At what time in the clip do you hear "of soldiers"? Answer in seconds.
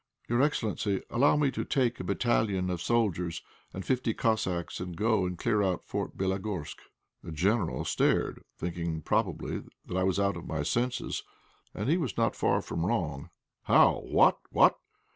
2.71-3.43